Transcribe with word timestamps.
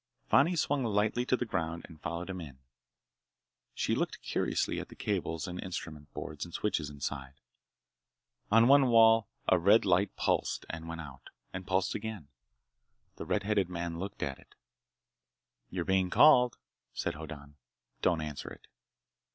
Fani 0.31 0.55
swung 0.55 0.83
lightly 0.83 1.27
to 1.27 1.37
the 1.37 1.45
ground 1.45 1.85
and 1.87 2.01
followed 2.01 2.31
him 2.31 2.41
in. 2.41 2.57
She 3.75 3.93
looked 3.93 4.19
curiously 4.23 4.79
at 4.79 4.89
the 4.89 4.95
cables 4.95 5.47
and 5.47 5.61
instrument 5.61 6.11
boards 6.11 6.43
and 6.43 6.51
switches 6.51 6.89
inside. 6.89 7.35
On 8.49 8.67
one 8.67 8.87
wall 8.87 9.27
a 9.47 9.59
red 9.59 9.85
light 9.85 10.15
pulsed, 10.15 10.65
and 10.71 10.87
went 10.87 11.01
out, 11.01 11.29
and 11.53 11.67
pulsed 11.67 11.93
again. 11.93 12.29
The 13.17 13.25
red 13.27 13.43
headed 13.43 13.69
man 13.69 13.99
looked 13.99 14.23
at 14.23 14.39
it. 14.39 14.55
"You're 15.69 15.85
being 15.85 16.09
called," 16.09 16.57
said 16.95 17.13
Hoddan. 17.13 17.57
"Don't 18.01 18.21
answer 18.21 18.49
it." 18.49 18.65